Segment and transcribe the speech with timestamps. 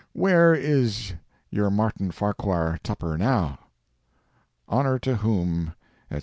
[0.13, 1.13] Where is
[1.51, 3.59] your Martin Farquhar Tupper now?
[4.67, 5.75] HONOR TO WHOM,
[6.11, 6.19] &C.